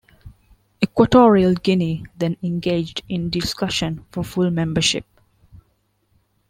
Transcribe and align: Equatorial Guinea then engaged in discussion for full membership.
Equatorial 0.83 1.53
Guinea 1.53 2.03
then 2.17 2.35
engaged 2.41 3.03
in 3.07 3.29
discussion 3.29 4.03
for 4.09 4.23
full 4.23 4.49
membership. 4.49 5.05